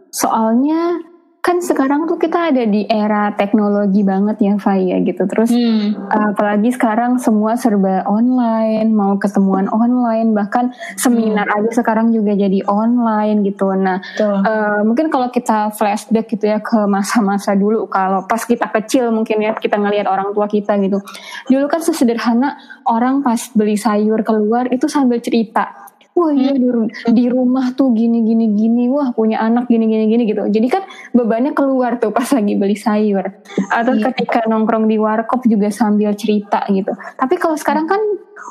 [0.09, 1.05] Soalnya
[1.41, 5.25] kan sekarang tuh kita ada di era teknologi banget ya Fai ya gitu.
[5.25, 6.13] Terus hmm.
[6.37, 11.57] apalagi sekarang semua serba online mau ketemuan online bahkan seminar hmm.
[11.65, 13.73] aja sekarang juga jadi online gitu.
[13.73, 19.09] Nah uh, mungkin kalau kita flashback gitu ya ke masa-masa dulu kalau pas kita kecil
[19.09, 21.01] mungkin ya kita ngelihat orang tua kita gitu.
[21.49, 26.69] Dulu kan sesederhana orang pas beli sayur keluar itu sambil cerita wah iya di,
[27.15, 28.85] di rumah tuh gini gini gini.
[28.91, 30.43] Wah punya anak gini gini gini gitu.
[30.51, 30.83] Jadi kan
[31.15, 33.25] bebannya keluar tuh pas lagi beli sayur.
[33.71, 34.11] Atau iya.
[34.11, 36.93] ketika nongkrong di warkop juga sambil cerita gitu.
[37.17, 38.01] Tapi kalau sekarang kan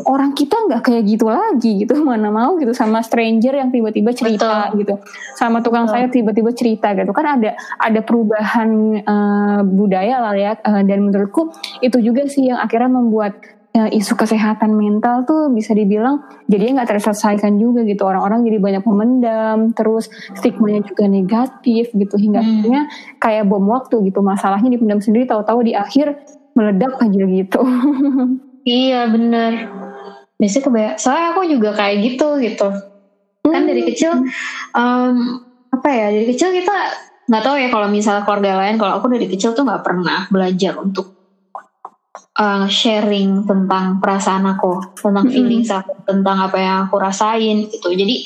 [0.08, 1.94] orang kita nggak kayak gitu lagi gitu.
[2.10, 2.72] Mana mau gitu.
[2.72, 4.80] Sama stranger yang tiba-tiba cerita Betul.
[4.84, 4.96] gitu.
[5.36, 7.12] Sama tukang saya tiba-tiba cerita gitu.
[7.12, 8.70] Kan ada ada perubahan
[9.04, 11.52] uh, budaya lah ya uh, dan menurutku
[11.84, 16.20] itu juga sih yang akhirnya membuat isu kesehatan mental tuh bisa dibilang
[16.52, 18.04] jadi nggak terselesaikan juga gitu.
[18.04, 22.16] Orang-orang jadi banyak memendam terus stigmanya juga negatif gitu.
[22.20, 22.50] Hingga hmm.
[22.52, 22.84] akhirnya
[23.24, 24.20] kayak bom waktu gitu.
[24.20, 26.20] Masalahnya dipendam sendiri tahu-tahu di akhir
[26.58, 27.62] meledak aja gitu.
[28.70, 29.72] Iya bener
[30.40, 32.68] biasanya kebanyakan soalnya aku juga kayak gitu gitu.
[33.44, 33.90] Kan dari hmm.
[33.92, 34.12] kecil
[34.72, 35.16] um,
[35.70, 36.76] apa ya dari kecil kita
[37.30, 40.80] nggak tahu ya kalau misalnya keluarga lain kalau aku dari kecil tuh nggak pernah belajar
[40.80, 41.19] untuk
[42.16, 47.90] uh, sharing tentang perasaan aku tentang feeling aku tentang apa yang aku rasain gitu.
[47.94, 48.26] Jadi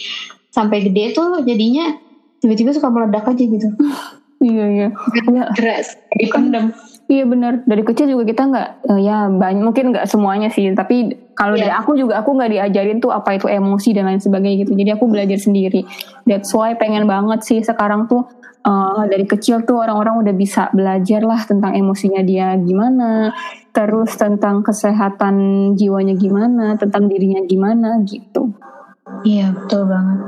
[0.53, 1.91] sampai gede tuh jadinya
[2.39, 3.69] tiba-tiba suka meledak aja gitu.
[4.43, 4.87] Iya iya.
[5.31, 5.47] Ya.
[5.55, 6.75] keras dipendam
[7.11, 7.67] Iya benar.
[7.67, 10.71] Dari kecil juga kita nggak uh, ya banyak mungkin nggak semuanya sih.
[10.71, 11.67] Tapi kalau yeah.
[11.67, 14.73] dari aku juga aku nggak diajarin tuh apa itu emosi dan lain sebagainya gitu.
[14.73, 15.83] Jadi aku belajar sendiri.
[16.23, 18.23] That's why pengen banget sih sekarang tuh
[18.63, 23.35] uh, dari kecil tuh orang-orang udah bisa belajar lah tentang emosinya dia gimana
[23.75, 25.35] terus tentang kesehatan
[25.75, 28.55] jiwanya gimana tentang dirinya gimana gitu.
[29.27, 30.19] Iya betul banget.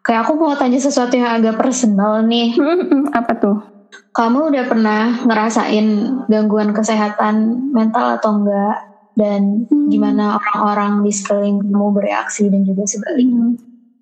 [0.00, 2.56] Kayak aku mau tanya sesuatu yang agak personal nih.
[3.18, 3.79] Apa tuh
[4.10, 5.86] kamu udah pernah ngerasain
[6.26, 8.76] gangguan kesehatan mental atau enggak?
[9.14, 9.90] Dan hmm.
[9.90, 13.58] gimana orang-orang di sekeliling kamu bereaksi dan juga sebaliknya?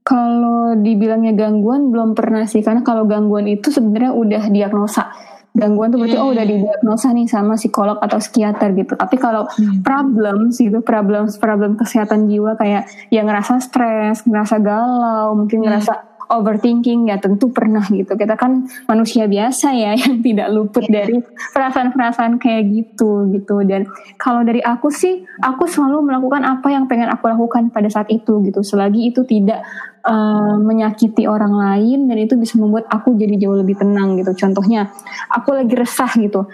[0.07, 5.13] Kalau dibilangnya gangguan belum pernah sih, karena kalau gangguan itu sebenarnya udah diagnosa.
[5.59, 6.25] Gangguan tuh berarti hmm.
[6.25, 6.55] oh udah hmm.
[6.55, 8.95] didiagnosa nih sama psikolog atau psikiater gitu.
[8.95, 9.83] Tapi kalau hmm.
[9.83, 15.67] problem sih itu problem problem kesehatan jiwa kayak yang ngerasa stres, ngerasa galau, mungkin hmm.
[15.67, 15.93] ngerasa
[16.29, 18.15] overthinking ya tentu pernah gitu.
[18.15, 21.05] Kita kan manusia biasa ya yang tidak luput yeah.
[21.05, 21.19] dari
[21.57, 23.65] perasaan-perasaan kayak gitu gitu.
[23.65, 23.89] Dan
[24.21, 28.45] kalau dari aku sih, aku selalu melakukan apa yang pengen aku lakukan pada saat itu
[28.45, 28.61] gitu.
[28.61, 29.65] Selagi itu tidak
[30.05, 34.37] uh, menyakiti orang lain dan itu bisa membuat aku jadi jauh lebih tenang gitu.
[34.37, 34.93] Contohnya,
[35.33, 36.47] aku lagi resah gitu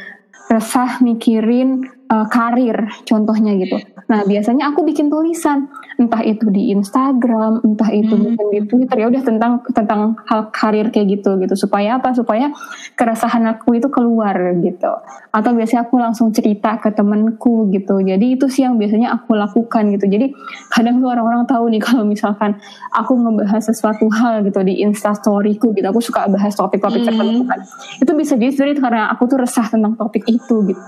[0.45, 2.77] resah mikirin uh, karir
[3.09, 3.81] contohnya gitu.
[4.05, 8.37] Nah biasanya aku bikin tulisan entah itu di Instagram, entah itu hmm.
[8.53, 12.13] di Twitter ya udah tentang tentang hal karir kayak gitu gitu supaya apa?
[12.13, 12.51] Supaya
[12.99, 14.93] keresahan aku itu keluar gitu.
[15.33, 18.03] Atau biasanya aku langsung cerita ke temenku gitu.
[18.03, 20.05] Jadi itu sih yang biasanya aku lakukan gitu.
[20.11, 20.35] Jadi
[20.69, 22.59] kadang tuh orang-orang tahu nih kalau misalkan
[22.93, 25.87] aku ngebahas sesuatu hal gitu di Instastoryku gitu.
[25.89, 27.09] Aku suka bahas topik-topik hmm.
[27.09, 27.61] tertentu kan.
[28.03, 30.83] Itu bisa jadi karena aku tuh resah tentang topik itu gitu.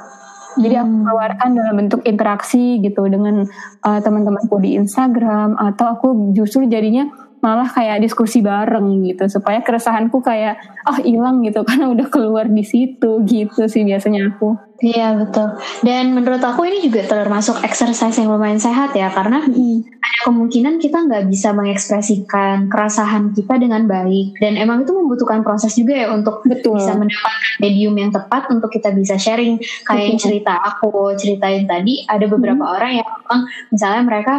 [0.57, 1.05] Jadi aku hmm.
[1.05, 3.45] keluarkan dalam bentuk interaksi gitu dengan
[3.85, 7.09] uh, teman-temanku di Instagram atau aku justru jadinya
[7.45, 12.65] malah kayak diskusi bareng gitu supaya keresahanku kayak oh hilang gitu karena udah keluar di
[12.65, 14.57] situ gitu sih biasanya aku.
[14.77, 15.57] Iya betul.
[15.81, 19.89] Dan menurut aku ini juga termasuk exercise yang lumayan sehat ya karena hmm.
[19.89, 25.73] ada kemungkinan kita nggak bisa mengekspresikan kerasahan kita dengan baik dan emang itu membutuhkan proses
[25.81, 26.77] juga ya untuk betul.
[26.77, 29.57] bisa mendapatkan medium yang tepat untuk kita bisa sharing
[29.89, 32.75] kayak yang cerita aku ceritain tadi ada beberapa hmm.
[32.77, 33.41] orang yang memang
[33.73, 34.35] misalnya mereka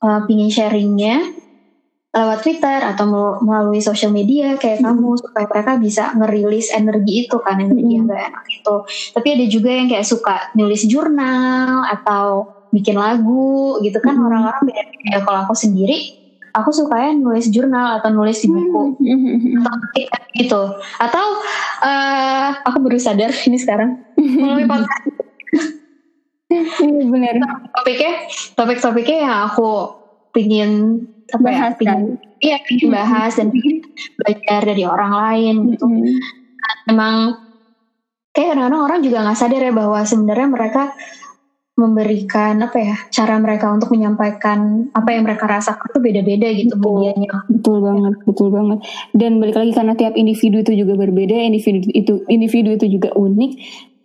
[0.00, 1.41] uh, pingin sharingnya
[2.12, 3.08] lewat Twitter atau
[3.40, 4.86] melalui sosial media kayak hmm.
[4.86, 7.94] kamu supaya mereka bisa ngerilis energi itu kan energi hmm.
[7.96, 8.76] yang gak enak itu
[9.16, 14.28] tapi ada juga yang kayak suka nulis jurnal atau bikin lagu gitu kan hmm.
[14.28, 16.20] orang-orang beda beda kalau aku sendiri
[16.52, 19.64] aku suka ya nulis jurnal atau nulis di buku hmm.
[19.64, 19.76] atau
[20.36, 20.62] gitu
[21.00, 21.26] atau
[21.80, 25.08] uh, aku baru sadar ini sekarang melalui podcast
[27.08, 27.40] benar
[27.72, 28.12] topiknya
[28.52, 29.96] topik-topiknya yang aku
[30.36, 30.72] pingin
[31.30, 33.86] apa ya pingin, iya pingin bahas dan pingin
[34.18, 35.86] belajar dari orang lain gitu.
[35.86, 36.90] Mm-hmm.
[36.90, 37.14] emang
[38.32, 40.82] kayak kadang-kadang orang juga nggak sadar ya bahwa sebenarnya mereka
[41.72, 47.00] memberikan apa ya cara mereka untuk menyampaikan apa yang mereka rasakan itu beda-beda gitu betul,
[47.00, 47.30] medianya.
[47.48, 48.78] Betul banget betul banget.
[49.16, 53.52] Dan balik lagi karena tiap individu itu juga berbeda individu itu individu itu juga unik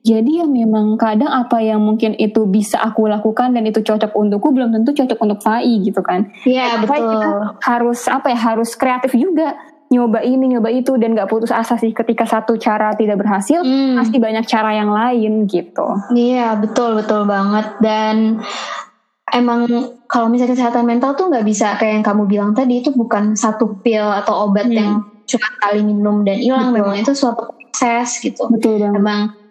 [0.08, 4.56] jadi ya memang kadang apa yang mungkin itu bisa aku lakukan dan itu cocok untukku
[4.56, 6.32] belum tentu cocok untuk Fai gitu kan.
[6.48, 7.60] Iya betul.
[7.60, 9.60] harus apa ya harus kreatif juga
[9.92, 14.00] nyoba ini nyoba itu dan gak putus asa sih ketika satu cara tidak berhasil hmm.
[14.00, 15.88] pasti banyak cara yang lain gitu.
[16.16, 18.40] Iya betul betul banget dan
[19.36, 19.68] emang
[20.08, 23.84] kalau misalnya kesehatan mental tuh nggak bisa kayak yang kamu bilang tadi itu bukan satu
[23.84, 24.76] pil atau obat hmm.
[24.76, 24.92] yang
[25.28, 28.48] cuma kali minum dan hilang memang itu suatu proses gitu.
[28.48, 29.00] Betul banget.
[29.04, 29.47] Emang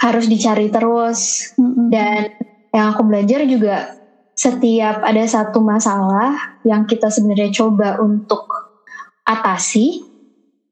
[0.00, 1.86] harus dicari terus mm-hmm.
[1.92, 2.32] dan
[2.72, 4.00] yang aku belajar juga
[4.32, 8.48] setiap ada satu masalah yang kita sebenarnya coba untuk
[9.28, 10.00] atasi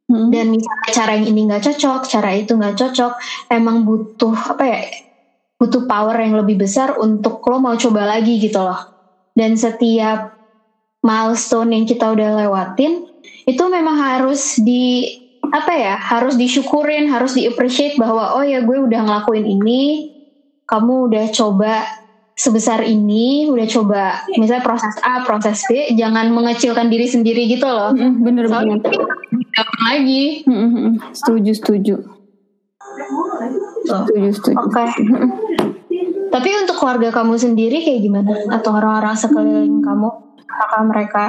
[0.08, 0.28] mm-hmm.
[0.32, 3.12] dan misalnya cara yang ini nggak cocok cara itu nggak cocok
[3.52, 4.80] emang butuh apa ya
[5.60, 8.80] butuh power yang lebih besar untuk lo mau coba lagi gitu loh
[9.36, 10.38] dan setiap
[11.04, 13.04] milestone yang kita udah lewatin
[13.44, 15.17] itu memang harus di
[15.52, 20.12] apa ya harus disyukurin harus di appreciate bahwa oh ya gue udah ngelakuin ini
[20.68, 21.84] kamu udah coba
[22.38, 24.02] sebesar ini udah coba
[24.38, 27.90] misalnya proses A proses B jangan mengecilkan diri sendiri gitu loh.
[27.96, 28.86] Bener banget
[29.82, 30.46] lagi.
[31.10, 31.94] Setuju setuju.
[33.82, 34.56] Setuju setuju.
[34.62, 34.78] Oke.
[34.78, 34.88] Okay.
[36.28, 38.32] tapi untuk keluarga kamu sendiri kayak gimana?
[38.52, 40.08] Atau orang-orang sekeliling kamu?
[40.46, 41.24] Apakah mereka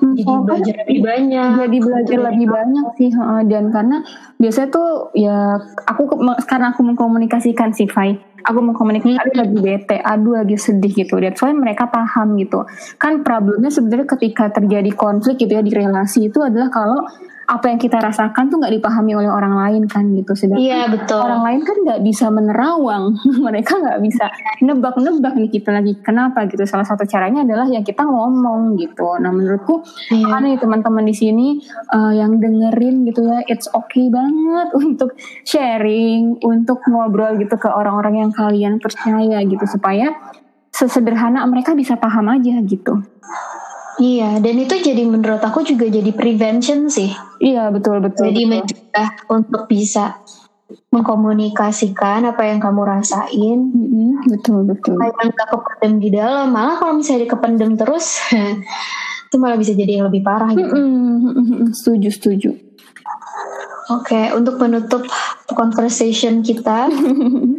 [0.00, 1.48] jadi belajar lebih banyak.
[1.60, 2.28] jadi belajar Betul.
[2.30, 3.10] lebih banyak sih
[3.48, 3.96] dan karena
[4.38, 6.02] biasanya tuh ya aku
[6.44, 8.16] karena aku mengkomunikasikan sih Fai.
[8.44, 11.16] Aku mengkomunikasikan aduh lagi bete aduh lagi sedih gitu.
[11.16, 12.68] Dan soalnya mereka paham gitu.
[13.00, 17.08] Kan problemnya sebenarnya ketika terjadi konflik gitu ya di relasi itu adalah kalau
[17.44, 20.32] apa yang kita rasakan tuh nggak dipahami oleh orang lain kan gitu.
[20.32, 21.20] Sedangkan iya betul.
[21.20, 23.04] orang lain kan nggak bisa menerawang.
[23.46, 24.24] Mereka nggak bisa
[24.64, 25.92] nebak-nebak nih kita lagi.
[26.00, 26.64] Kenapa gitu?
[26.64, 29.20] Salah satu caranya adalah ya kita ngomong gitu.
[29.20, 30.40] Nah menurutku Iya.
[30.40, 31.48] nih teman-teman di sini
[31.92, 38.28] eh, yang dengerin gitu ya it's okay banget untuk sharing untuk ngobrol gitu ke orang-orang
[38.28, 39.64] yang kalian percaya gitu.
[39.68, 40.12] Supaya
[40.74, 42.98] sesederhana mereka bisa paham aja gitu
[44.00, 47.14] Iya, dan itu jadi menurut aku juga jadi prevention sih.
[47.38, 48.52] iya betul betul Jadi betul.
[48.58, 50.18] mencegah untuk bisa
[50.90, 53.58] mengkomunikasikan apa yang kamu rasain.
[53.70, 56.50] Mm-mm, betul betul Supaya nggak kependem di dalam.
[56.50, 58.18] Malah kalau misalnya dikependem terus,
[59.30, 60.74] itu malah bisa jadi yang lebih parah gitu.
[60.74, 62.50] Mm-mm, setuju setuju
[63.92, 65.04] Oke, untuk penutup
[65.52, 66.88] conversation kita,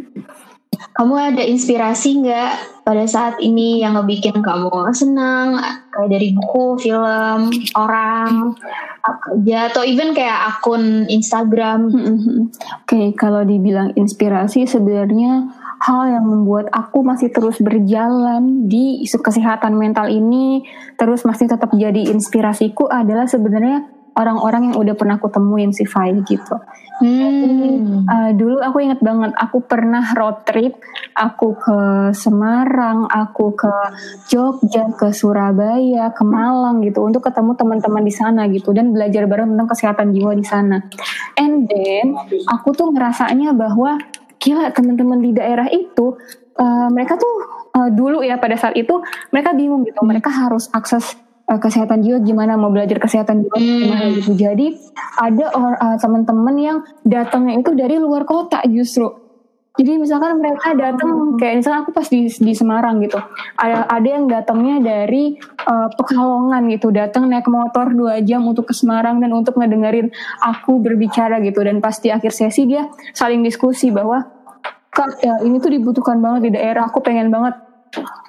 [0.96, 5.60] kamu ada inspirasi nggak pada saat ini yang ngebikin kamu senang,
[5.92, 8.56] kayak dari buku, film, orang,
[9.04, 11.92] aja, atau even kayak akun Instagram?
[11.92, 12.48] Mhm.
[12.82, 15.52] Oke, kalau dibilang inspirasi sebenarnya
[15.84, 20.64] hal yang membuat aku masih terus berjalan di isu kesehatan mental ini
[20.96, 23.84] terus masih tetap jadi inspirasiku adalah sebenarnya
[24.16, 26.56] orang-orang yang udah pernah aku temuin si Fai gitu.
[26.96, 28.08] Hmm.
[28.08, 30.80] Uh, dulu aku inget banget, aku pernah road trip,
[31.12, 31.78] aku ke
[32.16, 33.74] Semarang, aku ke
[34.32, 39.52] Jogja, ke Surabaya, ke Malang gitu, untuk ketemu teman-teman di sana gitu dan belajar bareng
[39.52, 40.80] tentang kesehatan jiwa di sana.
[41.36, 42.16] And then
[42.48, 44.00] aku tuh ngerasanya bahwa
[44.40, 46.16] gila teman-teman di daerah itu
[46.56, 47.34] uh, mereka tuh
[47.76, 52.18] uh, dulu ya pada saat itu mereka bingung gitu, mereka harus akses uh, kesehatan jiwa
[52.22, 54.32] gimana mau belajar kesehatan jiwa gimana gitu.
[54.34, 54.76] Jadi
[55.18, 59.26] ada uh, teman-teman yang datangnya itu dari luar kota justru.
[59.76, 63.20] Jadi misalkan mereka datang kayak misalnya aku pas di di Semarang gitu.
[63.60, 65.36] Ada ada yang datangnya dari
[65.68, 70.08] uh, Pekalongan gitu, datang naik motor dua jam untuk ke Semarang dan untuk ngedengerin
[70.40, 74.32] aku berbicara gitu dan pas di akhir sesi dia saling diskusi bahwa
[74.96, 76.88] Kak, ya ini tuh dibutuhkan banget di daerah.
[76.88, 77.65] Aku pengen banget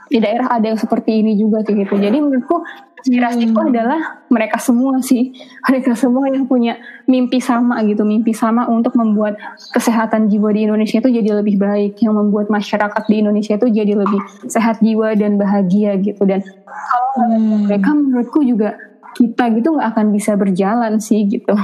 [0.08, 1.96] di daerah ada yang seperti ini juga kayak gitu.
[2.00, 2.64] Jadi menurutku
[3.04, 5.36] inspirasiku adalah mereka semua sih,
[5.70, 9.36] mereka semua yang punya mimpi sama gitu, mimpi sama untuk membuat
[9.76, 13.94] kesehatan jiwa di Indonesia itu jadi lebih baik, yang membuat masyarakat di Indonesia itu jadi
[13.96, 16.24] lebih sehat jiwa dan bahagia gitu.
[16.24, 17.66] Dan kalau Hmm.
[17.66, 18.78] mereka menurutku juga
[19.18, 21.58] kita gitu nggak akan bisa berjalan sih gitu.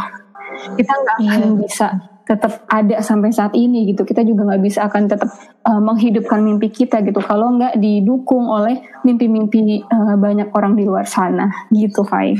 [0.77, 1.87] Kita nggak akan bisa
[2.23, 4.07] tetap ada sampai saat ini gitu.
[4.07, 5.29] Kita juga nggak bisa akan tetap
[5.67, 7.19] uh, menghidupkan mimpi kita gitu.
[7.19, 12.35] Kalau nggak didukung oleh mimpi-mimpi uh, banyak orang di luar sana gitu, Fai.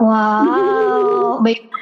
[0.00, 1.76] Wow, baik.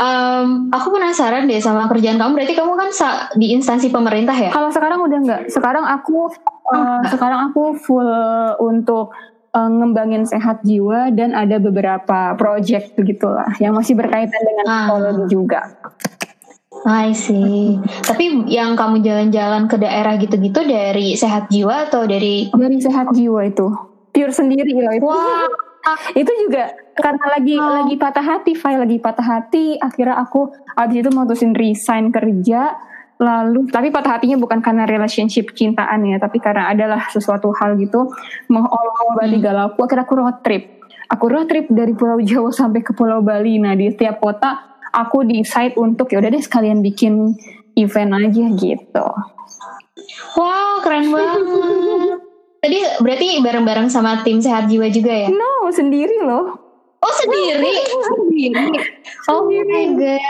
[0.00, 2.32] Em, aku penasaran deh sama kerjaan kamu.
[2.40, 2.88] Berarti kamu kan
[3.36, 4.48] di instansi pemerintah ya?
[4.48, 5.42] Kalau sekarang udah nggak.
[5.52, 6.32] Sekarang aku
[6.72, 8.08] uh, sekarang aku full
[8.64, 9.12] untuk
[9.52, 14.76] uh, ngembangin sehat jiwa dan ada beberapa project begitulah yang masih berkaitan dengan Ah.
[14.86, 15.60] psikologi juga.
[16.80, 17.76] I see.
[18.08, 23.44] Tapi yang kamu jalan-jalan ke daerah gitu-gitu dari sehat jiwa atau dari Dari sehat jiwa
[23.44, 23.68] itu
[24.10, 25.04] pure sendiri loh itu.
[25.04, 25.44] Wah.
[26.20, 27.84] itu juga karena lagi Oh.
[27.84, 29.76] lagi patah hati, file lagi patah hati.
[29.76, 32.76] Akhirnya aku abis itu mutusin resign kerja.
[33.20, 38.08] Lalu tapi patah hatinya bukan karena relationship cintaan ya, tapi karena adalah sesuatu hal gitu
[38.48, 39.68] mengolok-olok galau.
[39.76, 40.80] Aku akhirnya aku road trip.
[41.12, 43.60] Aku road trip dari Pulau Jawa sampai ke Pulau Bali.
[43.60, 47.36] Nah di setiap kota aku decide untuk ya udah deh sekalian bikin
[47.76, 49.06] event aja gitu.
[50.40, 51.40] Wow, keren banget.
[52.60, 55.28] Tadi berarti bareng-bareng sama tim sehat jiwa juga ya?
[55.32, 56.59] No sendiri loh.
[57.00, 57.74] Oh sendiri?
[58.04, 58.76] sendiri.
[59.32, 60.20] Oh my god.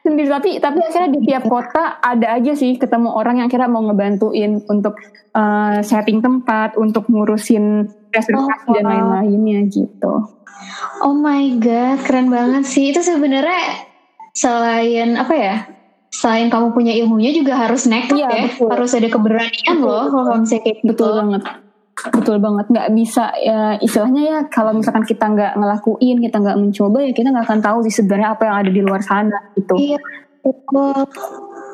[0.00, 3.84] sendiri tapi tapi akhirnya di tiap kota ada aja sih ketemu orang yang kira mau
[3.84, 4.96] ngebantuin untuk
[5.34, 10.14] uh, setting tempat untuk ngurusin reservasi Oh, dan lain-lainnya gitu
[11.04, 12.88] Oh my god, keren banget sih.
[12.88, 13.84] Itu sebenarnya
[14.32, 15.56] selain apa ya?
[16.08, 18.42] Selain kamu punya ilmunya juga harus nekat Iya, ya.
[18.48, 18.68] betul.
[18.72, 20.88] Harus ada keberanian Betul, loh kalau misalnya kayak gitu.
[20.88, 21.42] betul banget
[22.12, 26.98] betul banget nggak bisa ya istilahnya ya kalau misalkan kita nggak ngelakuin kita nggak mencoba
[27.00, 29.98] ya kita nggak akan tahu sih sebenarnya apa yang ada di luar sana gitu Iya.
[30.44, 31.08] betul.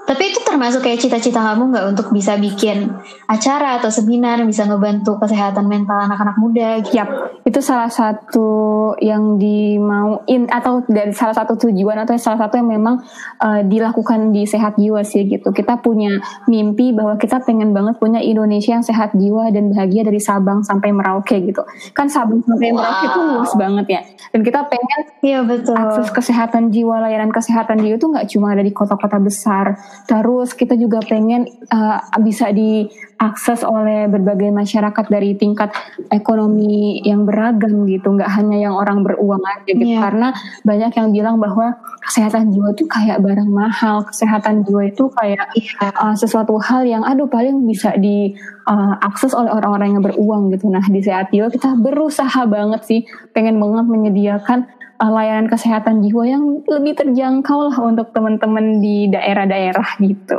[0.02, 2.90] Tapi itu termasuk kayak cita-cita kamu nggak untuk bisa bikin
[3.30, 6.82] acara atau seminar bisa ngebantu kesehatan mental anak-anak muda?
[6.82, 6.98] Gitu?
[6.98, 7.08] Yap,
[7.46, 8.50] itu salah satu
[8.98, 12.98] yang dimauin atau dari salah satu tujuan atau salah satu yang memang
[13.38, 15.54] uh, dilakukan di sehat jiwa sih gitu.
[15.54, 16.18] Kita punya
[16.50, 20.90] mimpi bahwa kita pengen banget punya Indonesia yang sehat jiwa dan bahagia dari Sabang sampai
[20.90, 21.62] Merauke gitu.
[21.94, 22.82] Kan Sabang sampai wow.
[22.82, 24.00] Merauke itu luas banget ya.
[24.34, 25.78] Dan kita pengen ya, betul.
[25.78, 30.74] akses kesehatan jiwa, layanan kesehatan jiwa itu nggak cuma ada di kota-kota besar Terus kita
[30.74, 35.70] juga pengen uh, bisa diakses oleh berbagai masyarakat dari tingkat
[36.10, 39.94] ekonomi yang beragam gitu, nggak hanya yang orang beruang aja gitu.
[39.94, 40.02] Yeah.
[40.02, 40.28] Karena
[40.66, 45.94] banyak yang bilang bahwa kesehatan jiwa itu kayak barang mahal, kesehatan jiwa itu kayak yeah.
[45.96, 50.66] uh, sesuatu hal yang aduh paling bisa diakses uh, oleh orang-orang yang beruang gitu.
[50.68, 53.00] Nah di sehat jiwa kita berusaha banget sih,
[53.32, 54.66] pengen banget menyediakan
[55.10, 60.38] layanan kesehatan jiwa yang lebih terjangkau lah untuk teman-teman di daerah-daerah gitu.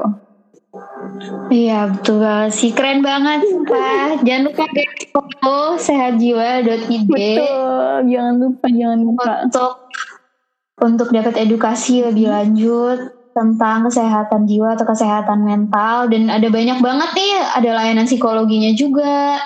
[1.53, 4.26] Iya betul banget sih keren banget Pak.
[4.26, 7.05] jangan lupa deh follow sehatjiwa.id.
[7.05, 9.74] Betul, jangan lupa jangan lupa untuk
[10.82, 16.07] untuk dapat edukasi lebih lanjut tentang kesehatan jiwa atau kesehatan mental.
[16.07, 19.41] Dan ada banyak banget nih ada layanan psikologinya juga.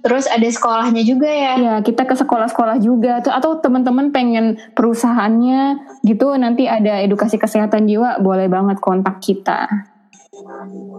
[0.00, 1.54] Terus ada sekolahnya juga ya.
[1.58, 3.20] Ya kita ke sekolah-sekolah juga.
[3.20, 9.66] Atau atau teman-teman pengen perusahaannya gitu nanti ada edukasi kesehatan jiwa boleh banget kontak kita.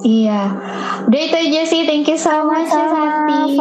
[0.04, 0.42] Iya.
[1.08, 1.82] Udah itu aja sih.
[1.88, 3.58] Thank you so much Sati.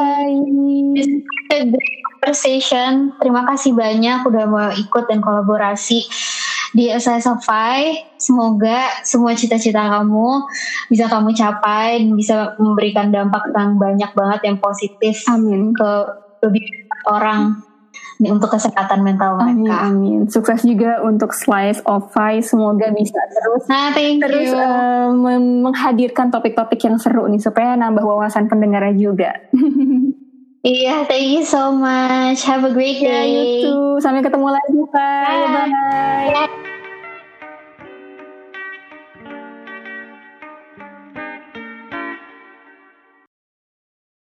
[2.22, 3.18] Conversation.
[3.18, 6.06] Terima kasih banyak udah mau ikut dan kolaborasi
[6.72, 8.12] di SSFI.
[8.16, 10.48] Semoga semua cita-cita kamu
[10.88, 15.24] bisa kamu capai dan bisa memberikan dampak yang banyak banget yang positif.
[15.28, 15.76] Amin.
[15.76, 15.90] Ke
[16.42, 16.66] lebih
[17.06, 17.62] orang
[18.22, 19.50] untuk kesehatan mental mereka.
[19.50, 20.20] Amin, amin.
[20.30, 22.46] Sukses juga untuk Slice of Five.
[22.46, 24.58] Semoga bisa terus nah, thank terus you.
[24.58, 29.30] Uh, menghadirkan topik-topik yang seru nih supaya nambah wawasan pendengarnya juga.
[30.62, 32.46] Iya, thank you so much.
[32.46, 33.10] Have a great day.
[33.10, 33.98] Yeah, you too.
[33.98, 35.26] Sampai ketemu lagi, Pak.
[35.26, 35.66] Bye.
[36.38, 36.61] Bye.